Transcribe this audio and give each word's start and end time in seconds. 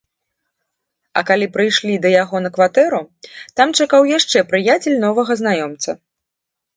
А 1.19 1.21
калі 1.29 1.47
прыйшлі 1.57 1.97
да 2.05 2.09
яго 2.23 2.37
на 2.45 2.49
кватэру, 2.55 3.01
там 3.61 3.75
чакаў 3.85 4.07
яшчэ 4.17 4.39
прыяцель 4.53 4.97
новага 5.05 5.33
знаёмца. 5.43 5.89